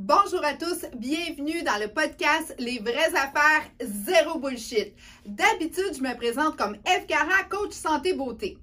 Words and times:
Bonjour 0.00 0.44
à 0.44 0.54
tous, 0.54 0.86
bienvenue 0.94 1.64
dans 1.64 1.76
le 1.76 1.88
podcast 1.88 2.54
Les 2.60 2.78
vraies 2.78 3.16
affaires 3.16 3.68
zéro 3.80 4.38
bullshit. 4.38 4.94
D'habitude, 5.26 5.96
je 5.96 6.02
me 6.02 6.14
présente 6.16 6.56
comme 6.56 6.76
Eve 6.86 7.06
Cara, 7.08 7.42
coach 7.50 7.72
santé 7.72 8.12
beauté. 8.12 8.58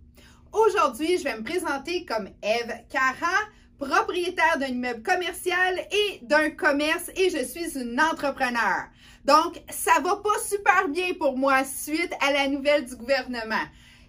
Aujourd'hui, 0.53 1.17
je 1.17 1.25
vais 1.25 1.35
me 1.35 1.43
présenter 1.43 2.05
comme 2.05 2.29
Eve 2.41 2.85
Cara, 2.89 3.35
propriétaire 3.77 4.57
d'un 4.59 4.67
immeuble 4.67 5.03
commercial 5.03 5.77
et 5.91 6.19
d'un 6.21 6.51
commerce 6.51 7.11
et 7.17 7.29
je 7.29 7.43
suis 7.43 7.77
une 7.77 7.99
entrepreneur. 7.99 8.85
Donc, 9.25 9.61
ça 9.69 9.99
va 10.01 10.15
pas 10.15 10.39
super 10.47 10.87
bien 10.87 11.15
pour 11.19 11.37
moi 11.37 11.65
suite 11.65 12.13
à 12.25 12.31
la 12.31 12.47
nouvelle 12.47 12.85
du 12.85 12.95
gouvernement. 12.95 13.65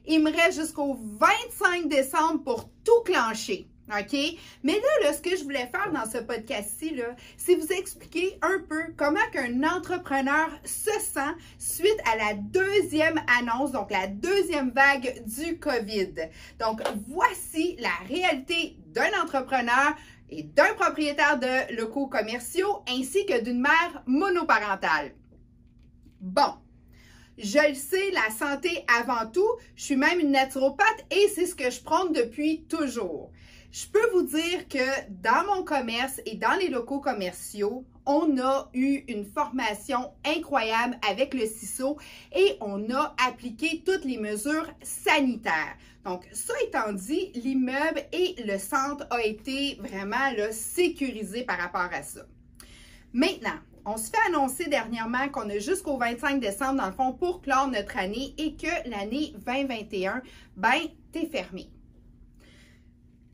Il 0.07 0.23
me 0.23 0.31
reste 0.31 0.61
jusqu'au 0.61 0.97
25 1.19 1.89
décembre 1.89 2.45
pour 2.45 2.71
tout 2.85 3.03
clencher. 3.05 3.69
OK? 3.89 4.17
Mais 4.65 4.81
là, 5.03 5.13
ce 5.13 5.21
que 5.21 5.37
je 5.37 5.45
voulais 5.45 5.69
faire 5.69 5.93
dans 5.93 6.11
ce 6.11 6.19
podcast-ci, 6.19 7.01
c'est 7.37 7.55
vous 7.55 7.73
expliquer 7.73 8.39
un 8.43 8.61
peu 8.69 8.93
comment 8.97 9.21
qu'un 9.33 9.63
entrepreneur 9.63 10.49
se 10.65 10.91
sent 11.01 11.35
suite 11.59 12.01
à 12.13 12.17
la 12.17 12.35
deuxième 12.35 13.21
annonce, 13.39 13.73
donc 13.73 13.91
la 13.91 14.09
deuxième 14.09 14.71
vague 14.71 15.23
du 15.25 15.59
COVID. 15.59 16.15
Donc, 16.59 16.83
voici 17.09 17.77
la 17.79 17.95
réalité 18.09 18.77
d'un 18.89 19.23
entrepreneur 19.23 19.95
et 20.31 20.43
d'un 20.43 20.75
propriétaire 20.75 21.39
de 21.39 21.77
locaux 21.77 22.09
commerciaux 22.09 22.83
ainsi 22.89 23.25
que 23.27 23.41
d'une 23.41 23.61
mère 23.61 24.03
monoparentale. 24.07 25.13
Bon, 26.21 26.55
je 27.39 27.69
le 27.69 27.75
sais, 27.75 28.11
la 28.13 28.35
santé 28.35 28.85
avant 28.99 29.31
tout. 29.31 29.49
Je 29.75 29.85
suis 29.85 29.97
même 29.97 30.21
une 30.21 30.31
naturopathe 30.31 31.05
et 31.11 31.29
c'est 31.35 31.47
ce 31.47 31.55
que 31.55 31.71
je 31.71 31.83
prends 31.83 32.07
depuis 32.07 32.65
toujours. 32.65 33.31
Je 33.73 33.87
peux 33.89 34.11
vous 34.13 34.23
dire 34.23 34.69
que 34.69 35.11
dans 35.11 35.45
mon 35.55 35.63
commerce 35.63 36.21
et 36.25 36.37
dans 36.37 36.55
les 36.59 36.69
locaux 36.69 37.01
commerciaux, 37.01 37.85
on 38.07 38.39
a 38.39 38.71
eu 38.73 39.03
une 39.09 39.27
formation 39.27 40.13
incroyable 40.25 40.99
avec 41.11 41.35
le 41.35 41.45
CISO 41.45 41.99
et 42.35 42.57
on 42.61 42.91
a 42.91 43.15
appliqué 43.29 43.83
toutes 43.85 44.05
les 44.05 44.17
mesures 44.17 44.71
sanitaires. 44.83 45.77
Donc, 46.05 46.25
ça 46.33 46.55
étant 46.65 46.93
dit, 46.93 47.33
l'immeuble 47.35 48.01
et 48.13 48.37
le 48.47 48.59
centre 48.59 49.07
ont 49.11 49.19
été 49.19 49.75
vraiment 49.81 50.31
là, 50.37 50.53
sécurisés 50.53 51.43
par 51.43 51.59
rapport 51.59 51.91
à 51.93 52.03
ça. 52.03 52.25
Maintenant, 53.13 53.59
on 53.87 53.97
se 53.97 54.11
fait 54.11 54.27
annoncer 54.29 54.67
dernièrement 54.67 55.29
qu'on 55.31 55.49
a 55.49 55.59
jusqu'au 55.59 55.97
25 55.97 56.41
décembre, 56.41 56.83
dans 56.83 56.87
le 56.87 56.93
fond, 56.93 57.13
pour 57.13 57.41
clore 57.41 57.69
notre 57.69 57.97
année 57.97 58.35
et 58.37 58.55
que 58.57 58.91
l'année 58.91 59.33
2021, 59.47 60.21
ben, 60.57 60.81
t'es 61.13 61.27
fermé 61.27 61.71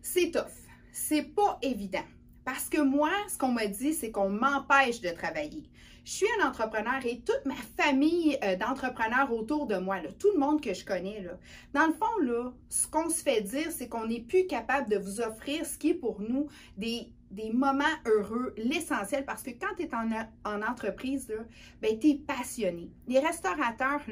c'est 0.03 0.31
tough. 0.31 0.53
C'est 0.93 1.23
pas 1.23 1.59
évident. 1.63 2.05
Parce 2.45 2.69
que 2.69 2.81
moi, 2.81 3.11
ce 3.29 3.39
qu'on 3.39 3.53
m'a 3.53 3.67
dit, 3.67 3.95
c'est 3.95 4.11
qu'on 4.11 4.29
m'empêche 4.29 5.01
de 5.01 5.11
travailler. 5.11 5.63
Je 6.05 6.11
suis 6.11 6.27
un 6.41 6.49
entrepreneur 6.49 6.99
et 7.07 7.21
toute 7.21 7.47
ma 7.47 7.55
famille 7.81 8.37
euh, 8.43 8.57
d'entrepreneurs 8.57 9.33
autour 9.33 9.69
de 9.69 9.77
moi, 9.77 10.01
tout 10.19 10.33
le 10.35 10.41
monde 10.41 10.61
que 10.61 10.75
je 10.75 10.85
connais, 10.85 11.21
là, 11.23 11.39
dans 11.73 11.87
le 11.87 11.93
fond, 11.93 12.53
ce 12.69 12.89
qu'on 12.89 13.09
se 13.09 13.23
fait 13.23 13.41
dire, 13.41 13.71
c'est 13.71 13.89
qu'on 13.89 14.09
n'est 14.09 14.21
plus 14.21 14.49
capable 14.49 14.91
de 14.91 14.97
vous 14.97 15.21
offrir 15.21 15.65
ce 15.65 15.79
qui 15.79 15.91
est 15.91 15.95
pour 15.95 16.21
nous 16.21 16.49
des 16.77 17.13
des 17.33 17.51
moments 17.51 17.85
heureux, 18.07 18.55
l'essentiel, 18.57 19.25
parce 19.25 19.43
que 19.43 19.51
quand 19.51 19.75
tu 19.77 19.83
es 19.85 19.95
en, 19.95 20.09
en, 20.45 20.63
entreprise, 20.63 21.33
ben, 21.81 21.99
tu 21.99 22.11
es 22.11 22.15
passionné. 22.15 22.91
Les 23.09 23.19
restaurateurs, 23.19 24.03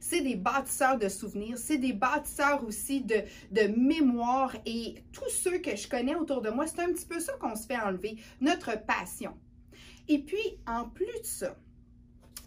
c'est 0.00 0.20
des 0.20 0.34
bâtisseurs 0.34 0.98
de 0.98 1.08
souvenirs, 1.08 1.56
c'est 1.56 1.78
des 1.78 1.92
bâtisseurs 1.92 2.64
aussi 2.64 3.00
de, 3.00 3.22
de 3.52 3.62
mémoire 3.76 4.54
et 4.66 4.96
tous 5.12 5.30
ceux 5.30 5.58
que 5.58 5.76
je 5.76 5.88
connais 5.88 6.16
autour 6.16 6.42
de 6.42 6.50
moi, 6.50 6.66
c'est 6.66 6.80
un 6.80 6.92
petit 6.92 7.06
peu 7.06 7.20
ça 7.20 7.32
qu'on 7.34 7.54
se 7.54 7.66
fait 7.66 7.78
enlever, 7.78 8.16
notre 8.40 8.84
passion. 8.84 9.34
Et 10.08 10.18
puis, 10.18 10.58
en 10.66 10.88
plus 10.88 11.06
de 11.06 11.24
ça, 11.24 11.56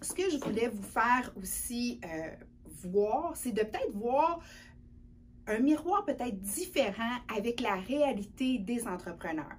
ce 0.02 0.14
que 0.14 0.30
je 0.30 0.38
voulais 0.38 0.68
vous 0.68 0.84
faire 0.84 1.32
aussi 1.38 2.00
euh, 2.04 2.30
voir, 2.84 3.36
c'est 3.36 3.52
de 3.52 3.62
peut-être 3.62 3.94
voir 3.94 4.40
un 5.48 5.60
miroir 5.60 6.04
peut-être 6.06 6.40
différent 6.42 7.18
avec 7.36 7.62
la 7.62 7.76
réalité 7.76 8.60
des 8.60 8.86
entrepreneurs. 8.86 9.58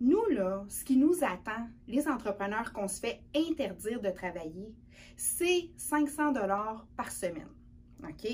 Nous, 0.00 0.26
là, 0.26 0.64
ce 0.68 0.84
qui 0.84 0.98
nous 0.98 1.24
attend, 1.24 1.68
les 1.88 2.06
entrepreneurs 2.06 2.72
qu'on 2.74 2.86
se 2.86 3.00
fait 3.00 3.22
interdire 3.34 4.00
de 4.02 4.10
travailler, 4.10 4.74
c'est 5.16 5.70
500 5.78 6.32
dollars 6.32 6.86
par 6.96 7.10
semaine. 7.10 7.48
OK? 8.02 8.28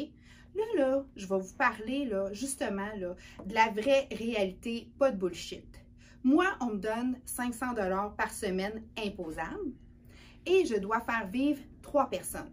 Là, 0.57 0.65
là, 0.77 1.07
je 1.15 1.27
vais 1.27 1.39
vous 1.39 1.55
parler, 1.55 2.05
là, 2.05 2.33
justement, 2.33 2.91
là, 2.97 3.15
de 3.47 3.55
la 3.55 3.71
vraie 3.71 4.09
réalité, 4.11 4.91
pas 4.99 5.13
de 5.13 5.17
bullshit. 5.17 5.65
Moi, 6.25 6.47
on 6.61 6.67
me 6.67 6.79
donne 6.79 7.17
500 7.25 7.75
dollars 7.75 8.15
par 8.17 8.33
semaine 8.33 8.83
imposable 8.99 9.73
et 10.45 10.67
je 10.67 10.79
dois 10.79 11.01
faire 11.01 11.29
vivre 11.29 11.63
trois 11.81 12.11
personnes. 12.11 12.53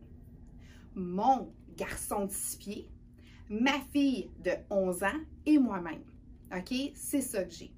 Mon 0.94 1.52
garçon 1.76 2.26
de 2.26 2.32
6 2.32 2.58
pieds, 2.58 2.90
ma 3.50 3.80
fille 3.92 4.30
de 4.44 4.52
11 4.70 5.04
ans 5.04 5.20
et 5.48 5.58
moi-même. 5.58 6.04
OK? 6.56 6.92
C'est 6.94 7.22
ça 7.22 7.44
que 7.44 7.52
j'ai 7.52 7.72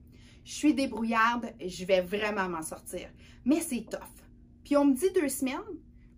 je 0.43 0.53
suis 0.53 0.73
débrouillarde, 0.73 1.53
je 1.65 1.85
vais 1.85 2.01
vraiment 2.01 2.49
m'en 2.49 2.61
sortir. 2.61 3.09
Mais 3.45 3.59
c'est 3.59 3.85
tough. 3.89 3.99
Puis 4.63 4.77
on 4.77 4.85
me 4.85 4.95
dit 4.95 5.11
deux 5.13 5.29
semaines 5.29 5.59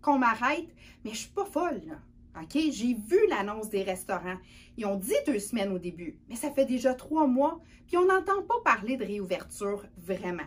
qu'on 0.02 0.18
m'arrête, 0.18 0.68
mais 1.04 1.12
je 1.12 1.18
suis 1.18 1.30
pas 1.30 1.46
folle, 1.46 1.82
là. 1.86 1.98
OK? 2.40 2.58
J'ai 2.72 2.94
vu 2.94 3.18
l'annonce 3.28 3.68
des 3.68 3.82
restaurants. 3.82 4.38
Ils 4.76 4.86
ont 4.86 4.96
dit 4.96 5.14
deux 5.26 5.38
semaines 5.38 5.72
au 5.72 5.78
début, 5.78 6.18
mais 6.28 6.36
ça 6.36 6.50
fait 6.50 6.64
déjà 6.64 6.94
trois 6.94 7.26
mois, 7.26 7.60
puis 7.86 7.96
on 7.96 8.06
n'entend 8.06 8.42
pas 8.42 8.60
parler 8.64 8.96
de 8.96 9.04
réouverture 9.04 9.84
vraiment. 9.96 10.42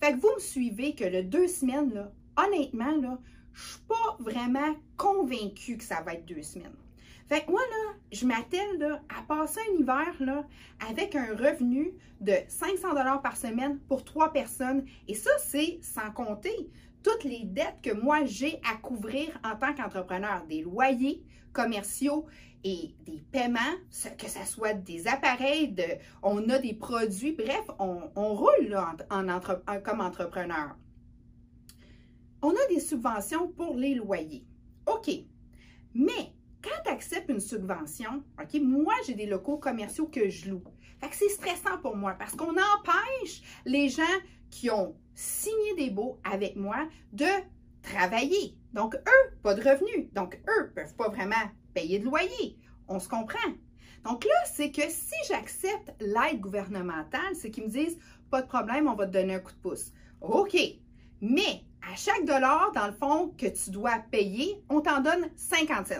Fait 0.00 0.12
que 0.12 0.20
vous 0.20 0.34
me 0.34 0.40
suivez 0.40 0.94
que 0.94 1.04
le 1.04 1.22
deux 1.22 1.46
semaines, 1.46 1.94
là, 1.94 2.12
honnêtement, 2.36 2.96
là, 2.96 3.18
je 3.52 3.70
suis 3.70 3.80
pas 3.88 4.16
vraiment 4.18 4.76
convaincue 4.96 5.76
que 5.76 5.84
ça 5.84 6.02
va 6.02 6.14
être 6.14 6.26
deux 6.26 6.42
semaines. 6.42 6.74
Fait 7.28 7.44
que 7.44 7.50
moi, 7.50 7.60
là, 7.60 7.94
je 8.10 8.24
m'attelle 8.24 9.00
à 9.10 9.22
passer 9.22 9.60
un 9.70 9.80
hiver 9.80 10.14
là, 10.20 10.46
avec 10.88 11.14
un 11.14 11.36
revenu 11.36 11.92
de 12.20 12.32
500 12.48 12.88
par 13.22 13.36
semaine 13.36 13.78
pour 13.80 14.02
trois 14.02 14.32
personnes. 14.32 14.84
Et 15.06 15.14
ça, 15.14 15.30
c'est 15.38 15.78
sans 15.82 16.10
compter 16.10 16.70
toutes 17.02 17.24
les 17.24 17.44
dettes 17.44 17.76
que 17.82 17.92
moi, 17.92 18.24
j'ai 18.24 18.60
à 18.70 18.76
couvrir 18.76 19.38
en 19.44 19.56
tant 19.56 19.74
qu'entrepreneur. 19.74 20.44
Des 20.48 20.62
loyers 20.62 21.22
commerciaux 21.52 22.26
et 22.64 22.94
des 23.04 23.22
paiements, 23.30 23.76
que 24.16 24.28
ce 24.28 24.44
soit 24.46 24.72
des 24.72 25.06
appareils, 25.06 25.74
on 26.22 26.48
a 26.48 26.58
des 26.58 26.74
produits, 26.74 27.32
bref, 27.32 27.64
on, 27.78 28.34
roule 28.34 28.74
en, 29.10 29.40
comme 29.80 30.00
entrepreneur. 30.00 30.76
On 32.40 32.50
a 32.50 32.66
des 32.70 32.80
subventions 32.80 33.48
pour 33.48 33.76
les 33.76 33.94
loyers. 33.94 34.46
OK. 34.86 35.10
Mais 35.94 36.32
quand 36.62 36.82
tu 36.84 36.90
acceptes 36.90 37.28
une 37.28 37.40
subvention, 37.40 38.22
OK, 38.40 38.60
moi, 38.60 38.94
j'ai 39.06 39.14
des 39.14 39.26
locaux 39.26 39.58
commerciaux 39.58 40.06
que 40.06 40.28
je 40.28 40.50
loue. 40.50 40.64
Fait 41.00 41.08
que 41.08 41.16
c'est 41.16 41.28
stressant 41.28 41.78
pour 41.80 41.96
moi 41.96 42.14
parce 42.18 42.34
qu'on 42.34 42.50
empêche 42.50 43.42
les 43.64 43.88
gens 43.88 44.02
qui 44.50 44.70
ont 44.70 44.96
signé 45.14 45.74
des 45.76 45.90
baux 45.90 46.18
avec 46.24 46.56
moi 46.56 46.88
de 47.12 47.26
travailler. 47.82 48.56
Donc, 48.72 48.96
eux, 48.96 49.36
pas 49.42 49.54
de 49.54 49.62
revenus. 49.62 50.12
Donc, 50.12 50.40
eux, 50.48 50.72
peuvent 50.74 50.94
pas 50.96 51.08
vraiment 51.08 51.36
payer 51.74 51.98
de 51.98 52.04
loyer. 52.04 52.58
On 52.88 52.98
se 52.98 53.08
comprend. 53.08 53.38
Donc 54.04 54.24
là, 54.24 54.44
c'est 54.52 54.70
que 54.70 54.82
si 54.88 55.14
j'accepte 55.28 55.92
l'aide 56.00 56.40
gouvernementale, 56.40 57.34
c'est 57.34 57.50
qu'ils 57.50 57.64
me 57.64 57.68
disent, 57.68 57.98
pas 58.30 58.42
de 58.42 58.46
problème, 58.46 58.88
on 58.88 58.94
va 58.94 59.06
te 59.06 59.12
donner 59.12 59.34
un 59.34 59.40
coup 59.40 59.52
de 59.52 59.58
pouce. 59.58 59.92
OK. 60.20 60.56
Mais 61.20 61.62
à 61.82 61.94
chaque 61.96 62.24
dollar, 62.24 62.72
dans 62.72 62.86
le 62.86 62.92
fond, 62.92 63.34
que 63.36 63.46
tu 63.46 63.70
dois 63.70 63.98
payer, 64.10 64.62
on 64.68 64.80
t'en 64.80 65.00
donne 65.00 65.28
50 65.36 65.86
cents 65.88 65.94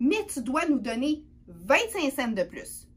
mais 0.00 0.26
tu 0.32 0.42
dois 0.42 0.66
nous 0.66 0.78
donner 0.78 1.24
25 1.48 2.12
cents 2.12 2.28
de 2.28 2.42
plus. 2.42 2.88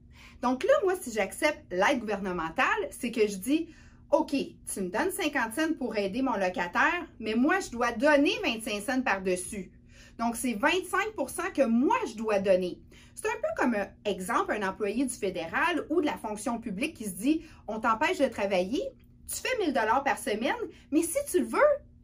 Donc 0.41 0.63
là, 0.63 0.73
moi, 0.83 0.95
si 0.99 1.11
j'accepte 1.11 1.61
l'aide 1.71 1.99
gouvernementale, 1.99 2.65
c'est 2.89 3.11
que 3.11 3.27
je 3.27 3.37
dis, 3.37 3.69
OK, 4.11 4.31
tu 4.31 4.81
me 4.81 4.89
donnes 4.89 5.11
50 5.11 5.53
cents 5.53 5.73
pour 5.77 5.95
aider 5.95 6.21
mon 6.21 6.35
locataire, 6.35 7.05
mais 7.19 7.35
moi, 7.35 7.59
je 7.59 7.69
dois 7.69 7.91
donner 7.91 8.33
25 8.43 8.81
cents 8.81 9.01
par-dessus. 9.01 9.71
Donc, 10.19 10.35
c'est 10.35 10.53
25% 10.53 11.53
que 11.53 11.65
moi, 11.65 11.95
je 12.07 12.15
dois 12.15 12.39
donner. 12.39 12.79
C'est 13.15 13.27
un 13.27 13.41
peu 13.41 13.47
comme 13.57 13.75
exemple, 14.05 14.53
un 14.53 14.67
employé 14.67 15.05
du 15.05 15.13
fédéral 15.13 15.85
ou 15.89 16.01
de 16.01 16.05
la 16.05 16.17
fonction 16.17 16.59
publique 16.59 16.95
qui 16.95 17.05
se 17.05 17.15
dit, 17.15 17.41
on 17.67 17.79
t'empêche 17.79 18.17
de 18.17 18.27
travailler, 18.27 18.81
tu 19.27 19.35
fais 19.35 19.65
1000 19.65 19.73
dollars 19.73 20.03
par 20.03 20.17
semaine, 20.17 20.55
mais 20.91 21.03
si 21.03 21.17
tu 21.29 21.39
le 21.39 21.45
veux, 21.45 21.59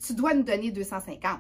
tu 0.06 0.13
dois 0.13 0.33
nous 0.33 0.44
donner 0.44 0.72
250. 0.72 1.39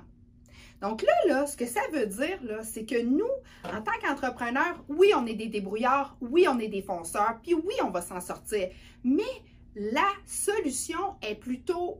Donc 0.81 1.03
là, 1.27 1.47
ce 1.47 1.57
que 1.57 1.65
ça 1.65 1.81
veut 1.91 2.05
dire, 2.05 2.39
c'est 2.63 2.85
que 2.85 3.01
nous, 3.01 3.25
en 3.63 3.81
tant 3.81 3.91
qu'entrepreneurs, 4.01 4.83
oui, 4.89 5.11
on 5.15 5.25
est 5.25 5.33
des 5.33 5.47
débrouillards, 5.47 6.15
oui, 6.21 6.47
on 6.47 6.59
est 6.59 6.67
des 6.67 6.83
fonceurs, 6.83 7.39
puis 7.41 7.55
oui, 7.55 7.73
on 7.83 7.89
va 7.89 8.01
s'en 8.01 8.21
sortir. 8.21 8.69
Mais 9.03 9.23
la 9.75 10.07
solution 10.25 11.15
est 11.21 11.35
plutôt 11.35 11.99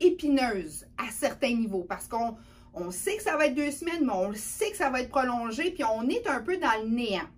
épineuse 0.00 0.86
à 0.96 1.10
certains 1.10 1.54
niveaux 1.54 1.84
parce 1.84 2.08
qu'on 2.08 2.36
on 2.74 2.90
sait 2.90 3.16
que 3.16 3.22
ça 3.22 3.36
va 3.36 3.46
être 3.46 3.54
deux 3.54 3.70
semaines, 3.70 4.04
mais 4.04 4.12
on 4.12 4.32
sait 4.34 4.70
que 4.70 4.76
ça 4.76 4.90
va 4.90 5.00
être 5.00 5.10
prolongé, 5.10 5.70
puis 5.70 5.84
on 5.84 6.08
est 6.08 6.26
un 6.26 6.40
peu 6.40 6.56
dans 6.58 6.82
le 6.82 6.88
néant. 6.88 7.28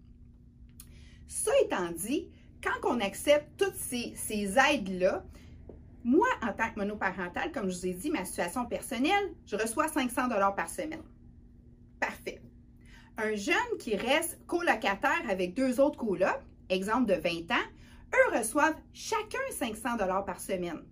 Ça 1.27 1.53
étant 1.65 1.91
dit, 1.91 2.29
quand 2.63 2.89
on 2.89 3.01
accepte 3.01 3.49
toutes 3.57 3.77
ces, 3.77 4.13
ces 4.17 4.57
aides-là, 4.59 5.25
Moi, 6.05 6.29
en 6.43 6.53
tant 6.53 6.71
que 6.71 6.79
monoparentale, 6.79 7.53
comme 7.53 7.69
je 7.69 7.77
vous 7.77 7.87
ai 7.87 7.95
dit, 7.95 8.11
ma 8.11 8.25
situation 8.25 8.67
personnelle, 8.67 9.35
je 9.47 9.57
reçois 9.57 9.89
500 9.89 10.29
dollars 10.29 10.55
par 10.55 10.69
semaine. 10.69 11.03
Parfait. 12.01 12.41
Un 13.17 13.35
jeune 13.35 13.79
qui 13.81 13.97
reste 13.97 14.39
colocataire 14.47 15.23
avec 15.29 15.55
deux 15.55 15.81
autres 15.81 15.99
colocs, 15.99 16.41
exemple 16.69 17.07
de 17.07 17.15
20 17.15 17.51
ans, 17.51 17.67
eux 18.15 18.39
reçoivent 18.39 18.77
chacun 18.93 19.39
500 19.51 19.97
dollars 19.97 20.25
par 20.25 20.41
semaine. 20.41 20.83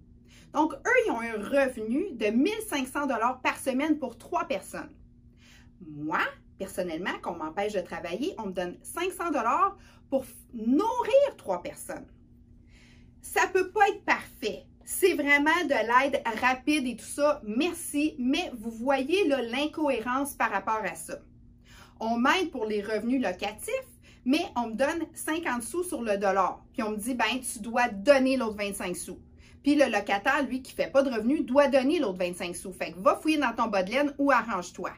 Donc, 0.53 0.73
eux, 0.75 1.01
ils 1.07 1.11
ont 1.11 1.21
un 1.21 1.35
revenu 1.35 2.13
de 2.13 2.27
1500 2.27 3.07
dollars 3.07 3.41
par 3.43 3.59
semaine 3.59 3.99
pour 3.99 4.19
trois 4.19 4.47
personnes. 4.47 4.91
Moi, 5.81 6.21
personnellement, 6.59 7.19
qu'on 7.23 7.37
m'empêche 7.37 7.75
de 7.75 7.81
travailler, 7.81 8.35
on 8.39 8.47
me 8.47 8.53
donne 8.53 8.77
500 8.83 9.31
dollars 9.31 9.77
pour 10.11 10.25
nourrir 10.53 11.37
trois 11.37 11.63
personnes. 11.63 12.07
Ça 13.21 13.47
ne 13.47 13.53
peut 13.53 13.71
pas 13.71 13.89
être 13.89 14.05
parfait. 14.05 14.65
C'est 14.89 15.15
vraiment 15.15 15.65
de 15.65 15.71
l'aide 15.71 16.23
rapide 16.41 16.87
et 16.87 16.95
tout 16.95 17.05
ça. 17.05 17.43
Merci, 17.45 18.15
mais 18.21 18.53
vous 18.57 18.71
voyez 18.71 19.27
l'incohérence 19.27 20.35
par 20.35 20.49
rapport 20.49 20.81
à 20.85 20.95
ça. 20.95 21.19
On 21.99 22.17
m'aide 22.19 22.53
pour 22.53 22.67
les 22.67 22.83
revenus 22.83 23.21
locatifs, 23.21 23.73
mais 24.25 24.45
on 24.55 24.69
me 24.69 24.75
donne 24.75 25.05
50 25.13 25.65
sous 25.65 25.83
sur 25.83 26.03
le 26.03 26.17
dollar. 26.19 26.65
Puis 26.73 26.85
on 26.85 26.93
me 26.93 26.99
dit, 26.99 27.17
ben, 27.17 27.41
tu 27.41 27.59
dois 27.59 27.89
donner 27.89 28.37
l'autre 28.37 28.59
25 28.59 28.97
sous. 28.97 29.19
Puis 29.65 29.75
le 29.75 29.91
locataire, 29.91 30.47
lui, 30.47 30.63
qui 30.63 30.71
ne 30.71 30.77
fait 30.77 30.93
pas 30.93 31.03
de 31.03 31.11
revenus, 31.11 31.45
doit 31.45 31.67
donner 31.67 31.99
l'autre 31.99 32.19
25 32.19 32.55
sous. 32.55 32.73
Fait 32.73 32.93
que 32.93 33.01
va 33.01 33.17
fouiller 33.17 33.39
dans 33.39 33.55
ton 33.55 33.67
bas 33.67 33.83
de 33.83 33.91
laine 33.91 34.15
ou 34.19 34.31
arrange-toi. 34.31 34.93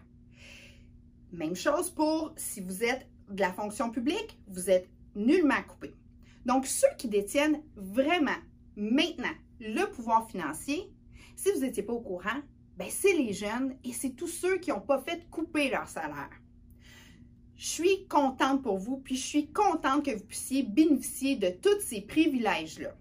Même 1.32 1.56
chose 1.56 1.88
pour 1.88 2.34
si 2.36 2.60
vous 2.60 2.84
êtes 2.84 3.08
de 3.30 3.40
la 3.40 3.54
fonction 3.54 3.88
publique, 3.90 4.38
vous 4.48 4.68
êtes 4.68 4.90
nullement 5.16 5.62
coupé. 5.66 5.94
Donc, 6.44 6.66
ceux 6.66 6.94
qui 6.98 7.08
détiennent 7.08 7.62
vraiment 7.74 8.36
maintenant 8.76 9.34
le 9.60 9.84
pouvoir 9.90 10.28
financier, 10.30 10.90
si 11.36 11.50
vous 11.52 11.60
n'étiez 11.60 11.82
pas 11.82 11.92
au 11.92 12.00
courant, 12.00 12.40
ben 12.76 12.88
c'est 12.90 13.12
les 13.12 13.32
jeunes 13.32 13.76
et 13.84 13.92
c'est 13.92 14.10
tous 14.10 14.28
ceux 14.28 14.58
qui 14.58 14.70
n'ont 14.70 14.80
pas 14.80 15.00
fait 15.00 15.28
couper 15.30 15.68
leur 15.70 15.88
salaire. 15.88 16.30
Je 17.56 17.66
suis 17.66 18.06
contente 18.06 18.62
pour 18.62 18.78
vous, 18.78 18.98
puis 18.98 19.16
je 19.16 19.26
suis 19.26 19.48
contente 19.48 20.04
que 20.04 20.16
vous 20.16 20.24
puissiez 20.24 20.62
bénéficier 20.62 21.34
de 21.34 21.50
tous 21.50 21.80
ces 21.80 22.02
privilèges-là. 22.02 22.94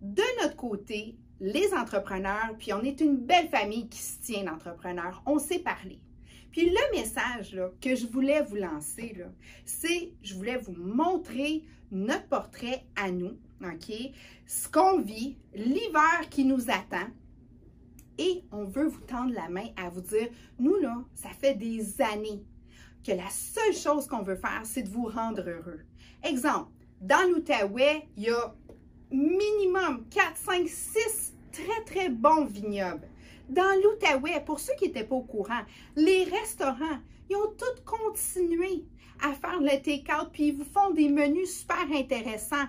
De 0.00 0.22
notre 0.42 0.56
côté, 0.56 1.18
les 1.40 1.74
entrepreneurs, 1.74 2.54
puis 2.58 2.72
on 2.72 2.82
est 2.82 3.00
une 3.02 3.18
belle 3.18 3.48
famille 3.50 3.88
qui 3.88 3.98
se 3.98 4.18
tient 4.20 4.44
d'entrepreneurs, 4.44 5.22
on 5.26 5.38
sait 5.38 5.58
parler. 5.58 6.00
Puis 6.52 6.70
le 6.70 6.98
message 6.98 7.60
que 7.82 7.94
je 7.94 8.06
voulais 8.06 8.40
vous 8.40 8.56
lancer, 8.56 9.14
c'est 9.66 10.12
je 10.22 10.34
voulais 10.34 10.56
vous 10.56 10.72
montrer 10.72 11.64
notre 11.90 12.26
portrait 12.28 12.84
à 12.96 13.10
nous, 13.10 13.38
OK? 13.62 13.92
Ce 14.46 14.68
qu'on 14.68 15.00
vit, 15.00 15.36
l'hiver 15.54 16.28
qui 16.30 16.44
nous 16.44 16.70
attend. 16.70 17.08
Et 18.18 18.44
on 18.50 18.64
veut 18.64 18.86
vous 18.86 19.00
tendre 19.00 19.34
la 19.34 19.48
main 19.48 19.68
à 19.76 19.90
vous 19.90 20.00
dire, 20.00 20.28
nous, 20.58 20.76
là, 20.76 21.04
ça 21.14 21.28
fait 21.30 21.54
des 21.54 22.00
années 22.00 22.42
que 23.04 23.12
la 23.12 23.28
seule 23.28 23.74
chose 23.74 24.06
qu'on 24.06 24.22
veut 24.22 24.36
faire, 24.36 24.62
c'est 24.64 24.82
de 24.82 24.88
vous 24.88 25.06
rendre 25.06 25.42
heureux. 25.48 25.80
Exemple, 26.24 26.70
dans 27.00 27.30
l'Outaouais, 27.30 28.08
il 28.16 28.24
y 28.24 28.30
a 28.30 28.54
minimum 29.10 30.06
4, 30.10 30.36
5, 30.36 30.66
6 30.66 31.34
très, 31.52 31.84
très 31.84 32.08
bons 32.08 32.46
vignobles. 32.46 33.08
Dans 33.48 33.80
l'Outaouais, 33.82 34.42
pour 34.44 34.58
ceux 34.58 34.74
qui 34.76 34.86
n'étaient 34.86 35.04
pas 35.04 35.14
au 35.14 35.22
courant, 35.22 35.62
les 35.94 36.24
restaurants, 36.24 36.98
ils 37.30 37.36
ont 37.36 37.54
tous 37.56 37.82
continué 37.84 38.84
à 39.22 39.32
faire 39.32 39.60
le 39.60 39.80
take-out, 39.82 40.30
puis 40.32 40.48
ils 40.48 40.56
vous 40.56 40.64
font 40.64 40.90
des 40.90 41.08
menus 41.08 41.60
super 41.60 41.86
intéressants. 41.92 42.66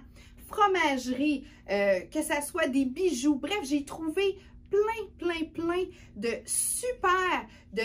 Fromagerie, 0.48 1.46
euh, 1.70 2.00
que 2.12 2.22
ce 2.22 2.42
soit 2.46 2.68
des 2.68 2.86
bijoux. 2.86 3.36
Bref, 3.36 3.60
j'ai 3.64 3.84
trouvé 3.84 4.38
plein, 4.70 5.08
plein, 5.18 5.46
plein 5.54 5.84
de 6.16 6.30
super, 6.46 7.46
de, 7.74 7.82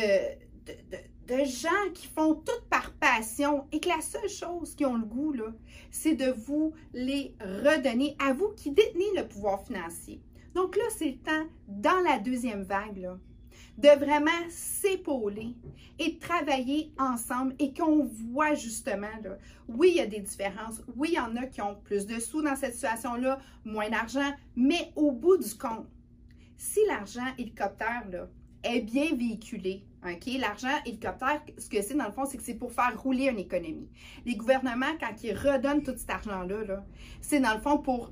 de, 1.27 1.45
gens 1.45 1.91
qui 1.95 2.07
font 2.07 2.35
tout 2.35 2.67
par 2.71 2.93
passion 2.93 3.67
et 3.73 3.81
que 3.81 3.89
la 3.89 4.01
seule 4.01 4.29
chose 4.29 4.75
qui 4.75 4.85
ont 4.85 4.97
le 4.97 5.05
goût, 5.05 5.35
c'est 5.91 6.15
de 6.15 6.31
vous 6.31 6.73
les 6.93 7.35
redonner 7.41 8.17
à 8.21 8.33
vous 8.33 8.51
qui 8.57 8.71
détenez 8.71 9.11
le 9.17 9.27
pouvoir 9.27 9.65
financier. 9.65 10.21
Donc 10.55 10.77
là, 10.77 10.85
c'est 10.97 11.07
le 11.07 11.19
temps, 11.19 11.47
dans 11.67 12.01
la 12.01 12.19
deuxième 12.19 12.63
vague, 12.63 13.09
de 13.79 13.89
vraiment 13.89 14.31
s'épauler 14.49 15.55
et 15.99 16.13
de 16.13 16.19
travailler 16.19 16.93
ensemble 16.99 17.55
et 17.59 17.73
qu'on 17.73 18.05
voit 18.05 18.55
justement, 18.55 19.07
là, 19.23 19.39
oui, 19.69 19.93
il 19.93 19.97
y 19.97 20.01
a 20.01 20.07
des 20.07 20.21
différences, 20.21 20.83
oui, 20.97 21.11
il 21.13 21.15
y 21.15 21.21
en 21.21 21.37
a 21.37 21.47
qui 21.47 21.63
ont 21.63 21.77
plus 21.85 22.07
de 22.07 22.21
sous 22.21 22.43
dans 22.43 22.57
cette 22.57 22.75
situation-là, 22.75 23.39
moins 23.65 23.89
d'argent, 23.89 24.31
mais 24.57 24.93
au 24.95 25.13
bout 25.13 25.39
du 25.39 25.55
compte, 25.55 25.87
si 26.57 26.81
l'argent 26.87 27.27
hélicoptère 27.39 28.05
là, 28.11 28.29
est 28.63 28.81
bien 28.81 29.17
véhiculé, 29.17 29.85
OK? 30.05 30.27
L'argent 30.39 30.77
hélicoptère, 30.87 31.43
ce 31.59 31.69
que 31.69 31.83
c'est 31.83 31.95
dans 31.95 32.07
le 32.07 32.13
fond, 32.13 32.27
c'est 32.27 32.37
que 32.37 32.45
c'est 32.45 32.55
pour 32.55 32.73
faire 32.73 33.01
rouler 33.01 33.29
une 33.29 33.39
économie. 33.39 33.89
Les 34.25 34.37
gouvernements, 34.37 34.95
quand 35.01 35.23
ils 35.25 35.35
redonnent 35.35 35.83
tout 35.83 35.95
cet 35.97 36.11
argent-là, 36.11 36.65
-là, 36.65 36.83
c'est 37.21 37.41
dans 37.41 37.55
le 37.55 37.61
fond 37.61 37.79
pour 37.79 38.11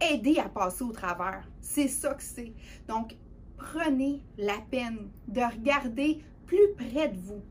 aider 0.00 0.38
à 0.38 0.48
passer 0.48 0.84
au 0.84 0.92
travers. 0.92 1.48
C'est 1.60 1.88
ça 1.88 2.14
que 2.14 2.22
c'est. 2.22 2.52
Donc, 2.86 3.16
prenez 3.58 4.22
la 4.38 4.58
peine 4.70 5.10
de 5.26 5.40
regarder 5.40 6.22
plus 6.46 6.72
près 6.76 7.08
de 7.08 7.18
vous 7.18 7.42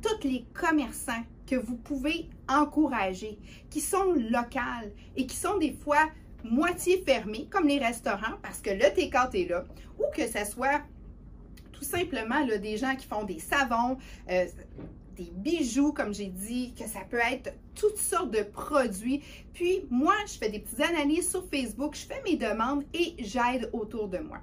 tous 0.00 0.26
les 0.26 0.44
commerçants 0.54 1.22
que 1.46 1.56
vous 1.56 1.76
pouvez 1.76 2.30
encourager, 2.48 3.38
qui 3.68 3.80
sont 3.80 4.12
locaux 4.12 4.88
et 5.16 5.26
qui 5.26 5.36
sont 5.36 5.58
des 5.58 5.72
fois 5.72 6.08
moitié 6.44 7.02
fermés, 7.02 7.48
comme 7.50 7.66
les 7.66 7.78
restaurants, 7.78 8.38
parce 8.42 8.60
que 8.60 8.70
le 8.70 8.94
take 8.94 9.10
est 9.34 9.50
là, 9.50 9.64
ou 9.98 10.04
que 10.14 10.26
ce 10.26 10.44
soit 10.50 10.80
tout 11.72 11.84
simplement 11.84 12.46
des 12.46 12.76
gens 12.76 12.94
qui 12.96 13.06
font 13.06 13.24
des 13.24 13.38
savons, 13.38 13.98
euh, 14.30 14.46
des 15.16 15.30
bijoux, 15.34 15.92
comme 15.92 16.14
j'ai 16.14 16.28
dit, 16.28 16.72
que 16.74 16.86
ça 16.86 17.00
peut 17.08 17.18
être 17.18 17.52
toutes 17.74 17.98
sortes 17.98 18.30
de 18.30 18.42
produits. 18.42 19.22
Puis 19.52 19.84
moi, 19.90 20.14
je 20.26 20.38
fais 20.38 20.48
des 20.48 20.60
petites 20.60 20.80
analyses 20.80 21.30
sur 21.30 21.46
Facebook, 21.48 21.94
je 21.94 22.06
fais 22.06 22.22
mes 22.22 22.36
demandes 22.36 22.84
et 22.94 23.16
j'aide 23.18 23.68
autour 23.72 24.08
de 24.08 24.18
moi. 24.18 24.38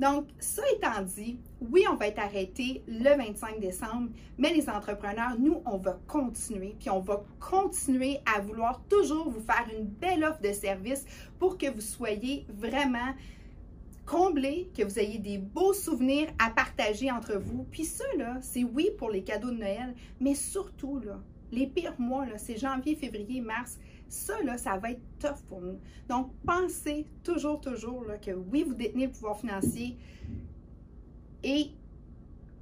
Donc, 0.00 0.26
ça 0.40 0.62
étant 0.74 1.02
dit, 1.02 1.38
oui, 1.60 1.84
on 1.90 1.94
va 1.94 2.08
être 2.08 2.18
arrêté 2.18 2.82
le 2.88 3.16
25 3.16 3.60
décembre, 3.60 4.10
mais 4.38 4.52
les 4.52 4.68
entrepreneurs, 4.68 5.38
nous, 5.38 5.62
on 5.64 5.76
va 5.76 5.98
continuer, 6.08 6.74
puis 6.78 6.90
on 6.90 7.00
va 7.00 7.22
continuer 7.38 8.18
à 8.34 8.40
vouloir 8.40 8.82
toujours 8.88 9.30
vous 9.30 9.40
faire 9.40 9.66
une 9.78 9.86
belle 9.86 10.24
offre 10.24 10.40
de 10.40 10.52
service 10.52 11.04
pour 11.38 11.58
que 11.58 11.70
vous 11.70 11.80
soyez 11.80 12.44
vraiment 12.48 13.14
comblé, 14.04 14.68
que 14.76 14.82
vous 14.82 14.98
ayez 14.98 15.18
des 15.18 15.38
beaux 15.38 15.72
souvenirs 15.72 16.28
à 16.38 16.50
partager 16.50 17.10
entre 17.10 17.36
vous. 17.36 17.64
Puis 17.70 17.84
ça, 17.84 18.04
c'est 18.42 18.64
oui 18.64 18.90
pour 18.98 19.10
les 19.10 19.22
cadeaux 19.22 19.50
de 19.50 19.58
Noël, 19.58 19.94
mais 20.20 20.34
surtout, 20.34 20.98
là, 21.00 21.20
les 21.52 21.66
pires 21.66 21.98
mois, 21.98 22.26
c'est 22.36 22.56
janvier, 22.56 22.96
février, 22.96 23.40
mars. 23.40 23.78
Ça, 24.08 24.34
là, 24.42 24.56
ça 24.58 24.76
va 24.78 24.92
être 24.92 25.02
tough 25.18 25.42
pour 25.48 25.60
nous. 25.60 25.78
Donc, 26.08 26.30
pensez 26.46 27.06
toujours, 27.22 27.60
toujours 27.60 28.04
là, 28.04 28.18
que 28.18 28.30
oui, 28.30 28.62
vous 28.62 28.74
détenez 28.74 29.06
le 29.06 29.12
pouvoir 29.12 29.38
financier 29.38 29.96
et 31.42 31.70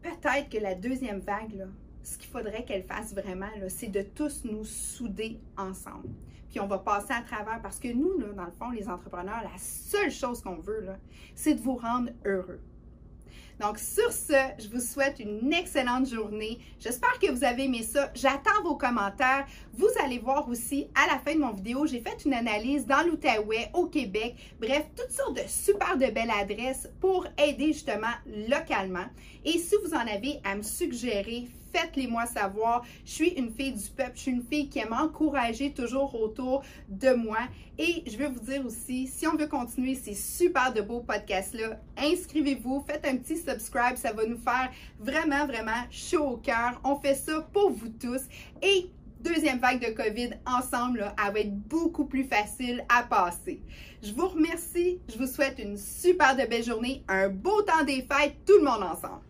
peut-être 0.03 0.49
que 0.49 0.59
la 0.59 0.75
deuxième 0.75 1.21
vague, 1.21 1.55
là, 1.55 1.67
ce 2.03 2.19
qu'il 2.19 2.31
faudrait 2.31 2.65
qu'elle 2.65 2.83
fasse 2.83 3.15
vraiment, 3.15 3.47
c'est 3.69 3.89
de 3.89 4.03
tous 4.03 4.45
nous 4.45 4.65
souder 4.65 5.39
ensemble. 5.57 6.09
Puis 6.51 6.61
on 6.61 6.67
va 6.67 6.79
passer 6.79 7.13
à 7.13 7.23
travers 7.23 7.63
parce 7.63 7.79
que 7.79 7.89
nous, 7.89 8.19
là, 8.19 8.27
dans 8.35 8.45
le 8.45 8.51
fond, 8.51 8.71
les 8.71 8.89
entrepreneurs, 8.89 9.43
la 9.43 9.57
seule 9.59 10.11
chose 10.11 10.43
qu'on 10.43 10.57
veut, 10.57 10.87
c'est 11.35 11.55
de 11.55 11.61
vous 11.61 11.77
rendre 11.77 12.11
heureux. 12.25 12.61
Donc, 13.62 13.78
sur 13.78 14.11
ce, 14.11 14.35
je 14.59 14.69
vous 14.69 14.81
souhaite 14.81 15.21
une 15.21 15.52
excellente 15.52 16.09
journée. 16.09 16.59
J'espère 16.81 17.16
que 17.21 17.31
vous 17.31 17.45
avez 17.45 17.66
aimé 17.66 17.85
ça. 17.85 18.11
J'attends 18.12 18.61
vos 18.64 18.75
commentaires. 18.75 19.47
Vous 19.75 19.88
allez 20.04 20.19
voir 20.19 20.49
aussi 20.49 20.88
à 20.97 21.07
la 21.07 21.21
fin 21.21 21.37
de 21.37 21.40
mon 21.40 21.52
vidéo, 21.52 21.87
j'ai 21.87 22.00
fait 22.00 22.25
une 22.25 22.35
analyse 22.35 22.87
dans 22.87 23.07
l'Outaouais, 23.07 23.71
au 23.73 23.87
Québec. 23.87 24.35
Bref, 24.61 24.87
toutes 24.97 25.12
sortes 25.12 25.37
de 25.37 25.47
super 25.47 25.97
de 25.97 26.07
belles 26.07 26.33
adresses 26.33 26.88
pour 27.00 27.25
aider 27.38 27.69
justement 27.69 28.14
localement. 28.49 29.07
Et 29.45 29.59
si 29.59 29.76
vous 29.85 29.95
en 29.95 30.09
avez 30.09 30.40
à 30.42 30.57
me 30.57 30.62
suggérer, 30.62 31.47
faites-les-moi 31.73 32.26
savoir. 32.26 32.85
Je 33.05 33.11
suis 33.11 33.31
une 33.31 33.52
fille 33.52 33.73
du 33.73 33.88
peuple, 33.91 34.12
je 34.14 34.21
suis 34.21 34.31
une 34.33 34.45
fille 34.45 34.69
qui 34.69 34.79
aime 34.79 34.93
encourager 34.93 35.73
toujours 35.73 36.21
autour 36.21 36.62
de 36.88 37.12
moi. 37.14 37.38
Et 37.79 38.02
je 38.07 38.17
veux 38.17 38.29
vous 38.29 38.41
dire 38.41 38.64
aussi, 38.64 39.07
si 39.07 39.26
on 39.26 39.37
veut 39.37 39.47
continuer 39.47 39.95
ces 39.95 40.14
super 40.14 40.73
de 40.73 40.83
beaux 40.83 41.00
podcasts-là, 41.00 41.81
inscrivez-vous, 41.97 42.85
faites 42.87 43.07
un 43.07 43.17
petit 43.17 43.38
subscribe, 43.38 43.97
ça 43.97 44.12
va 44.12 44.26
nous 44.26 44.38
faire 44.38 44.71
vraiment, 45.00 45.47
vraiment 45.47 45.85
chaud 45.91 46.33
au 46.33 46.37
cœur. 46.37 46.81
On 46.85 46.97
fait 46.97 47.14
ça 47.14 47.41
pour 47.52 47.71
vous 47.71 47.88
tous. 47.88 48.23
Et 48.62 48.91
deuxième 49.21 49.59
vague 49.59 49.81
de 49.81 49.93
COVID 49.93 50.31
ensemble, 50.47 51.14
elle 51.25 51.33
va 51.33 51.41
être 51.41 51.57
beaucoup 51.69 52.05
plus 52.05 52.25
facile 52.25 52.85
à 52.88 53.05
passer. 53.05 53.61
Je 54.02 54.12
vous 54.12 54.29
remercie, 54.29 54.99
je 55.09 55.17
vous 55.17 55.26
souhaite 55.26 55.59
une 55.59 55.76
super 55.76 56.37
de 56.37 56.45
belle 56.45 56.64
journée, 56.64 57.02
un 57.09 57.29
beau 57.29 57.62
temps 57.62 57.85
des 57.85 58.02
fêtes, 58.02 58.37
tout 58.45 58.59
le 58.59 58.64
monde 58.64 58.83
ensemble. 58.83 59.23